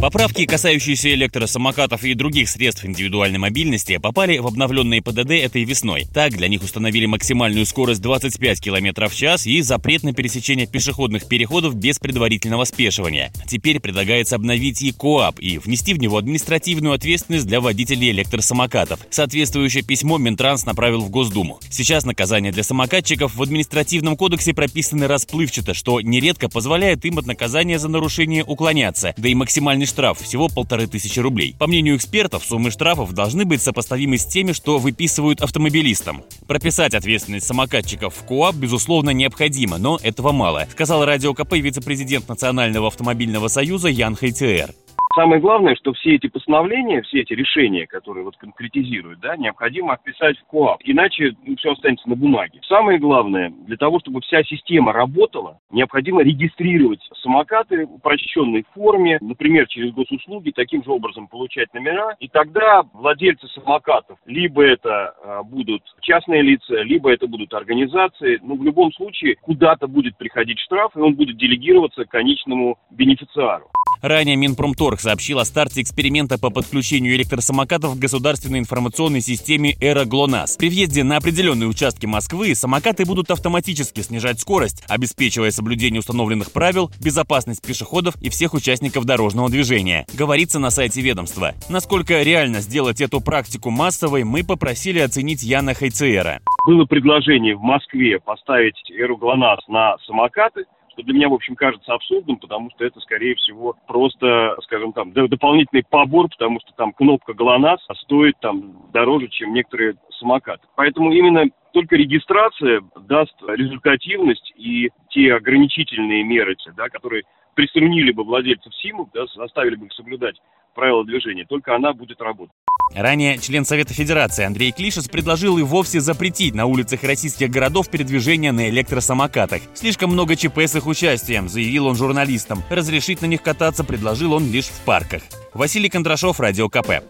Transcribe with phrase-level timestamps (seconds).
[0.00, 6.06] Поправки, касающиеся электросамокатов и других средств индивидуальной мобильности, попали в обновленные ПДД этой весной.
[6.12, 11.26] Так, для них установили максимальную скорость 25 км в час и запрет на пересечение пешеходных
[11.26, 13.32] переходов без предварительного спешивания.
[13.48, 19.00] Теперь предлагается обновить и КОАП и внести в него административную ответственность для водителей электросамокатов.
[19.08, 21.58] Соответствующее письмо Минтранс направил в Госдуму.
[21.70, 27.78] Сейчас наказания для самокатчиков в административном кодексе прописаны расплывчато, что нередко позволяет им от наказания
[27.78, 31.54] за нарушение уклоняться, да и максимальный Минимальный штраф всего полторы тысячи рублей.
[31.58, 36.24] По мнению экспертов, суммы штрафов должны быть сопоставимы с теми, что выписывают автомобилистам.
[36.48, 42.88] Прописать ответственность самокатчиков в КОАП, безусловно, необходимо, но этого мало, сказал Радио КП вице-президент Национального
[42.88, 44.74] автомобильного союза Ян Хайцеэр.
[45.16, 50.36] Самое главное, что все эти постановления, все эти решения, которые вот конкретизируют, да, необходимо описать
[50.38, 52.60] в КОАП, иначе ну, все останется на бумаге.
[52.68, 59.66] Самое главное, для того, чтобы вся система работала, необходимо регистрировать самокаты в упрощенной форме, например,
[59.68, 65.82] через госуслуги, таким же образом получать номера, и тогда владельцы самокатов, либо это а, будут
[66.02, 71.00] частные лица, либо это будут организации, но в любом случае куда-то будет приходить штраф, и
[71.00, 73.70] он будет делегироваться конечному бенефициару.
[74.02, 80.56] Ранее Минпромторг сообщил о старте эксперимента по подключению электросамокатов к государственной информационной системе «Эра ГЛОНАСС».
[80.56, 86.90] При въезде на определенные участки Москвы самокаты будут автоматически снижать скорость, обеспечивая соблюдение установленных правил,
[87.00, 90.06] безопасность пешеходов и всех участников дорожного движения.
[90.14, 91.54] Говорится на сайте ведомства.
[91.68, 96.40] Насколько реально сделать эту практику массовой, мы попросили оценить Яна Хайцера.
[96.64, 100.64] Было предложение в Москве поставить «Эру ГЛОНАСС» на самокаты,
[100.96, 105.12] что для меня, в общем, кажется абсурдным, потому что это, скорее всего, просто, скажем там,
[105.12, 110.66] дополнительный побор, потому что там кнопка ГЛОНАСС стоит там дороже, чем некоторые самокаты.
[110.74, 118.74] Поэтому именно только регистрация даст результативность и те ограничительные меры, да, которые приструнили бы владельцев
[118.76, 120.40] СИМов, да, заставили бы их соблюдать
[120.74, 122.54] правила движения, только она будет работать.
[122.94, 128.52] Ранее член Совета Федерации Андрей Клишес предложил и вовсе запретить на улицах российских городов передвижение
[128.52, 129.60] на электросамокатах.
[129.74, 132.62] Слишком много ЧП с их участием, заявил он журналистам.
[132.70, 135.22] Разрешить на них кататься предложил он лишь в парках.
[135.52, 137.02] Василий Кондрашов, Радио КП.